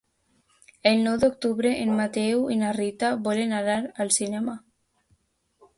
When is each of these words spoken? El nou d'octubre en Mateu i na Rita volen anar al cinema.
El 0.91 1.03
nou 1.07 1.17
d'octubre 1.23 1.73
en 1.83 1.93
Mateu 1.99 2.41
i 2.57 2.59
na 2.63 2.73
Rita 2.81 3.13
volen 3.29 3.55
anar 3.61 3.79
al 4.07 4.13
cinema. 4.21 4.59